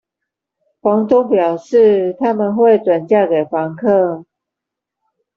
[0.81, 4.25] 房東表示，他們會轉嫁給房客